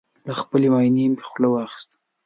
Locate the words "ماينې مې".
0.73-1.23